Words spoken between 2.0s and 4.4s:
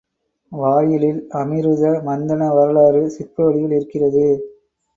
மந்தன வரலாறு சிற்ப வடிவில் இருக்கிறது.